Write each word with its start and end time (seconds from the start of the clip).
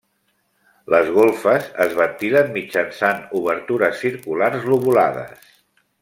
Les 0.93 1.09
golfes 1.17 1.67
es 1.85 1.91
ventilen 1.99 2.49
mitjançant 2.57 3.21
obertures 3.43 4.01
circulars 4.05 4.65
lobulades. 4.71 5.49